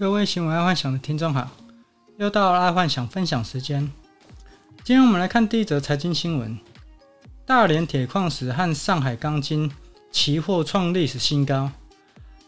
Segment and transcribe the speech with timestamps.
[0.00, 1.46] 各位新闻爱幻想的听众好，
[2.16, 3.86] 又到了爱幻想分享时间。
[4.82, 6.58] 今天我们来看第一则财经新闻：
[7.44, 9.70] 大连铁矿石和上海钢筋
[10.10, 11.70] 期货创历史新高。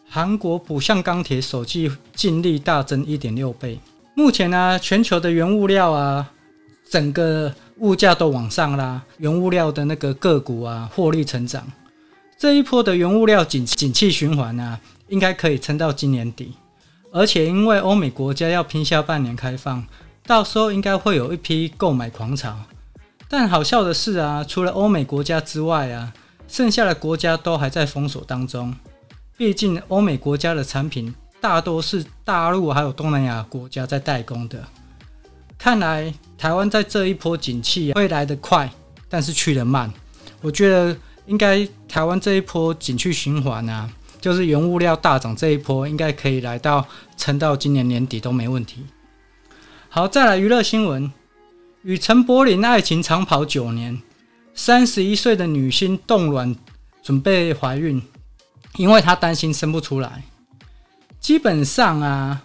[0.09, 3.79] 韩国浦项钢铁首季净利大增一点六倍。
[4.15, 6.33] 目前呢、全球的原物料啊，
[6.89, 11.71] 整个物价都往上啦，原物料的那个个股啊，获利成长。
[12.39, 16.55] 这一波的原物料景景气循环啊，应该可以撑到今年底。
[17.15, 19.85] 而且因为欧美国家要拼下半年开放，
[20.27, 22.57] 到时候应该会有一批购买狂潮。
[23.29, 26.13] 但好笑的是啊，除了欧美国家之外啊，
[26.49, 28.75] 剩下的国家都还在封锁当中。
[29.37, 34.65] 毕竟欧美国家的产品大多是大陆还有东南亚国家在代工的。
[35.59, 38.71] 看来台湾在这一波景气会来得快，
[39.09, 39.93] 但是去得慢。
[40.41, 43.91] 我觉得应该台湾这一波景气循环啊。
[44.23, 46.87] 就是原物料大涨这一波，应该可以来到
[47.17, 48.87] 撑到今年年底都没问题。
[49.89, 51.13] 好，再来娱乐新闻：
[51.83, 54.01] 与陈柏霖爱情长跑九年，
[54.55, 56.55] 三十一岁的女星冻卵
[57.03, 58.01] 准备怀孕，
[58.77, 60.23] 因为她担心生不出来。
[61.19, 62.43] 基本上啊，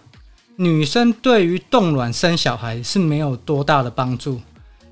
[0.56, 4.40] 女生对于冻卵生小孩是没有多大的帮助，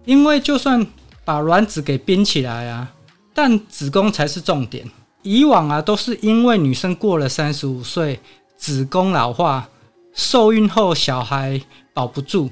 [0.04, 0.86] 因为就算
[1.24, 2.92] 把卵子给冰起来啊，
[3.34, 4.88] 但子宫才是重点。
[5.26, 8.20] 以往啊，都是因为女生过了三十五岁，
[8.56, 9.68] 子宫老化，
[10.14, 11.60] 受孕后小孩
[11.92, 12.48] 保不住，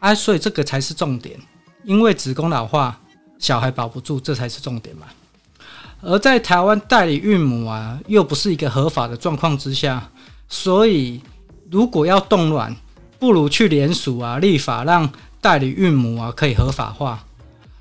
[0.00, 1.38] 啊，所以这个才是重点。
[1.84, 2.98] 因为子宫老化，
[3.38, 5.06] 小孩保不住，这才是重点嘛。
[6.00, 10.10] 而在台湾代理孕母啊，又不是一个合法的状况之下，
[10.48, 11.22] 所以
[11.70, 12.74] 如果要冻卵，
[13.20, 15.08] 不如去联署啊，立法让
[15.40, 17.24] 代理孕母啊可以合法化。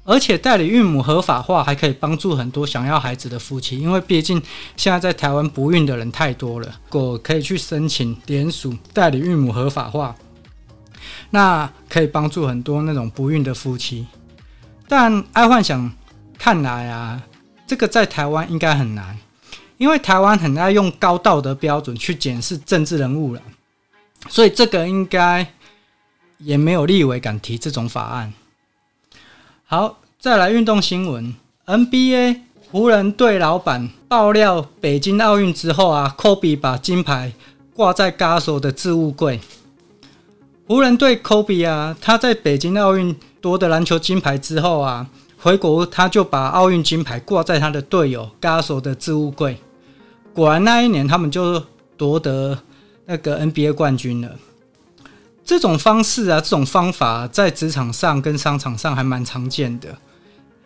[0.07, 4.39] 而且代理孕母合法化还可以帮助很多想要孩子的夫妻，因为毕竟
[4.77, 6.67] 现在在台湾不孕的人太多了。
[6.91, 10.15] 如果可以去申请联署代理孕母合法化，
[11.31, 14.05] 那可以帮助很多那种不孕的夫妻。
[14.87, 15.91] 但爱幻想
[16.37, 17.23] 看来啊，
[17.65, 19.17] 这个在台湾应该很难，
[19.77, 23.41] 因为台湾很爱用高道德标准去检视政治人物了，
[24.29, 25.51] 所以这个应该
[26.37, 28.31] 也没有立委敢提这种法案。
[29.67, 31.33] 好，再来运动新闻。
[31.65, 37.33] NBA 湖人队老板爆料，北京奥运之后啊，科比把金牌
[37.73, 39.39] 挂在嘎手的置物柜。
[40.67, 45.09] 湖人队科比啊，他在北京奥运夺得篮球金牌之后啊，
[45.39, 49.57] 回国他就把奥运金牌挂在他的队友嘎手的置物柜。
[50.31, 51.63] 果然那一年他们就
[51.97, 52.55] 夺得
[53.07, 54.29] 那个 NBA 冠军了。
[55.45, 59.95] 这种方式啊，这种方法在职场上跟商场上还蛮常见的，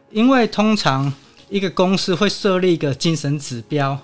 [0.09, 1.13] 因为通常
[1.49, 3.99] 一个公司会设立一个精神指标，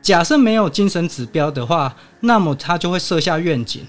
[0.00, 3.82] 假设没有精神指标的话，那么他就会设下愿景，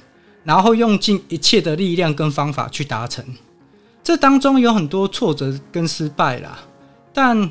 [0.43, 3.23] 然后用尽一切的力量跟方法去达成。
[4.03, 6.59] 这当中有很多挫折跟失败啦，
[7.13, 7.49] 但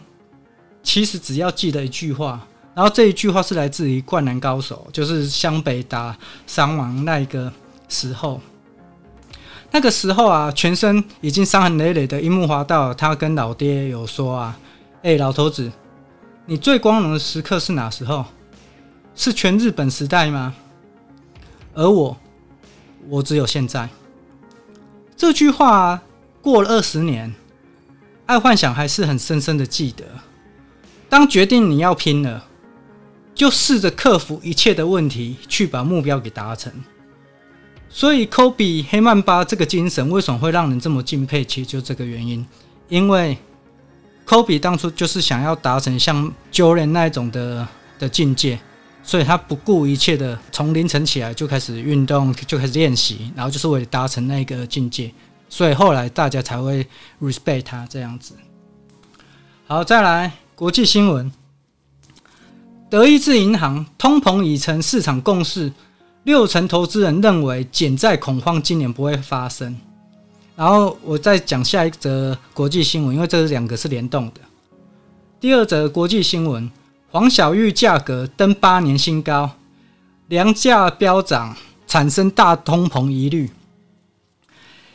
[0.82, 6.14] 其实只要记得一句话，然后这一句话是来自于《灌篮高手》，就是湘北打
[6.46, 7.50] 山王那一个
[7.90, 8.40] 时候。
[9.70, 14.58] 那个时候啊，全身已经伤痕累累的樱木花道，他跟老爹有说啊
[15.04, 15.70] ：“哎、老头子，
[16.46, 18.24] 你最光荣的时刻是哪时候？
[19.14, 20.54] 是全日本时代吗？
[21.74, 22.16] 而我，
[23.08, 23.88] 我只有现在。”
[25.16, 26.00] 这句话，
[26.40, 27.32] 过了二十年，
[28.26, 30.04] 爱幻想还是很深深的记得。
[31.08, 32.46] 当决定你要拼了，
[33.34, 36.72] 就试着克服一切的问题，去把目标给达成。
[37.92, 41.44] 所以，科比黑曼巴这个精神为什么会让人这么敬佩？
[41.44, 42.46] 其实就这个原因，
[42.88, 43.36] 因为
[44.24, 47.66] 科比当初就是想要达成像 Jordan 那一种的
[47.98, 48.60] 的境界，
[49.02, 55.12] 所以他不顾一切的从凌晨起来就开始运动，就开始练习，然后就是为了达成那个境界，
[55.48, 56.86] 所以后来大家才会
[57.20, 58.34] respect 他这样子。
[59.66, 61.30] 好，再来国际新闻，
[62.88, 65.72] 德意志银行通膨已成市场共识。
[66.24, 69.78] 六成投资人认为减债恐慌今年不会发生。
[70.54, 74.40] 然后我再讲下一则国际新闻，因为这两个是联动的。
[75.40, 76.70] 第二则国际新闻：
[77.10, 79.52] 黄小玉价格登八年新高，
[80.28, 81.56] 粮价飙涨，
[81.86, 83.50] 产生大通膨疑虑。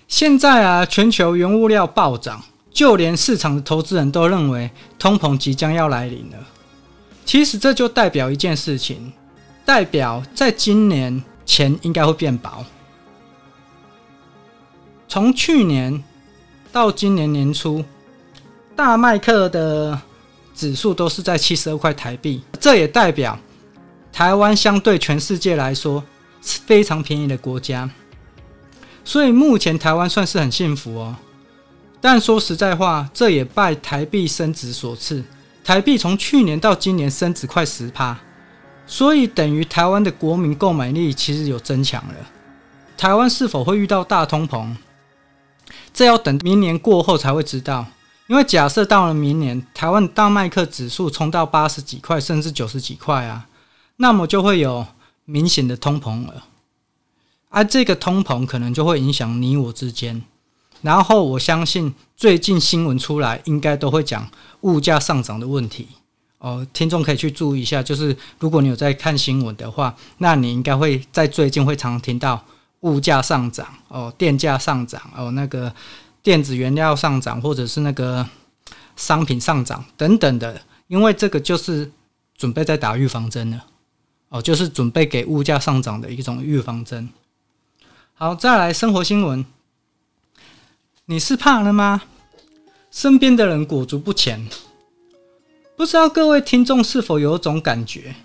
[0.08, 4.70] 现在啊，全球原物料暴涨，就连市场的投资人都认为
[5.00, 6.38] 通膨即将要来临了。
[7.26, 9.12] 其实这就代表一件事情。
[9.66, 12.64] 代表在今年钱应该会变薄。
[15.08, 16.04] 从去年
[16.72, 17.84] 到今年年初，
[18.76, 20.00] 大麦克的
[20.54, 23.40] 指数都是在七十二块台币，这也代表
[24.14, 26.04] 台湾相对全世界来说
[26.42, 27.90] 是非常便宜的国家。
[29.04, 31.16] 所以目前台湾算是很幸福哦。
[32.02, 35.24] 但说实在话，这也拜台币升值所赐。
[35.64, 38.20] 台币从去年到今年升值快十趴，
[38.88, 42.14] 所以等于台湾的国民购买力其实有增强了。
[42.98, 44.76] 台湾是否会遇到大通膨？
[45.94, 47.88] 这要等明年过后才会知道。
[48.28, 53.48] 因为假设到了明年，台湾大麦克指数冲到八十几块，甚至九十几块啊，
[53.98, 54.88] 那么就会有
[55.26, 56.46] 明显的通膨了。
[57.50, 60.24] 而、这个通膨可能就会影响你我之间。
[60.82, 64.30] 然后我相信最近新闻出来，应该都会讲
[64.62, 65.88] 物价上涨的问题
[66.46, 66.66] 哦。
[66.72, 72.46] 听众可以去注意一下，就是如果你有在看新闻的话，那你应该会在最近会常听到
[72.82, 75.74] 物价上涨哦，电价上涨哦，那个
[76.22, 78.28] 电子原料上涨，或者是那个
[78.96, 81.92] 商品上涨等等的，因为这个就是
[82.38, 83.66] 准备在打预防针了
[84.30, 87.10] 哦，就是准备给物价上涨的一种预防针。
[88.14, 89.46] 好，再来生活新闻。
[91.08, 92.02] 你是怕了吗？
[92.90, 94.48] 身边的人裹足不前。
[95.78, 98.16] 不知道各位听众是否有种感觉，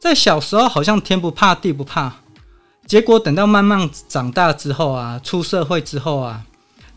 [0.00, 2.16] 在小时候好像天不怕地不怕，
[2.86, 6.44] 结果等到慢慢长大之后啊，出社会之后啊，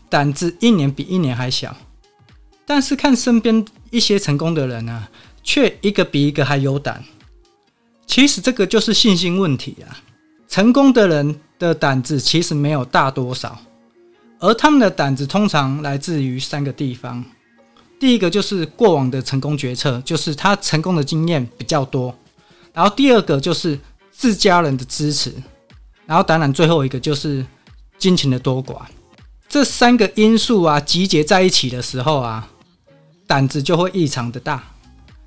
[0.08, 1.76] 胆子一年比一年还小。
[2.66, 5.10] 但是看身边一些成功的人呢、啊，
[5.44, 7.04] 却一个比一个还有胆。
[8.08, 10.02] 其实这个就是信心问题啊。
[10.48, 13.56] 成功的人的胆子其实没有大多少。
[14.40, 17.24] 而他们的胆子通常来自于三个地方，
[17.98, 22.12] 第一个就是过往的成功决策，就是他成功的经验比较多；
[22.74, 23.78] 然后第二个就是
[24.12, 25.30] 自家人的支持；
[26.04, 27.44] 然后当然最后一个就是
[27.98, 28.82] 金钱的多寡。
[29.48, 32.46] 这三个因素啊集结在一起的时候啊，
[33.26, 34.62] 胆子就会异常的大，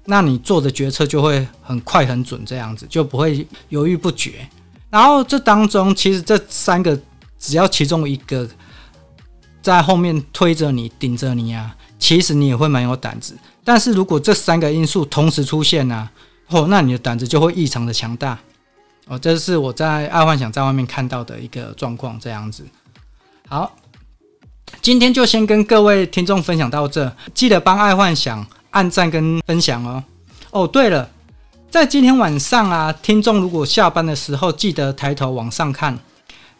[0.06, 4.48] 那你做的决策就会很快很准，这样子就不会犹豫不决。
[4.92, 7.00] 然后这当中其实这三个
[7.40, 8.48] 只要其中一个。
[9.70, 13.38] 在后面推着你、顶着你啊，其实你也会蛮有胆子。
[13.64, 16.12] 但是如果这三个因素同时出现呢、啊？
[16.48, 18.36] 哦，那你的胆子就会异常的强大。
[19.06, 22.66] 哦，这是我在爱幻想在外面看到的一个状况，这样子。
[23.48, 23.76] 好，
[24.82, 30.04] 今天就先跟各位听众分享到这，记得帮爱幻想按赞跟分享哦。
[30.50, 31.08] 哦，对了，
[31.70, 36.00] 在今天晚上啊，听众如果下班的时候记得抬头往上看，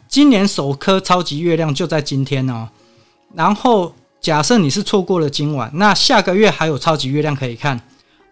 [0.08, 2.70] 今年首颗超级月亮就在今天哦。
[3.34, 7.80] 然后，假设你是错过了今晚，那下个月还有超级月亮可以看，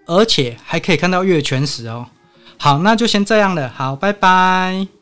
[0.06, 2.08] 而且还可以看到月全食哦。
[2.58, 3.70] 好，那就先这样了。
[3.70, 4.97] 好，拜拜。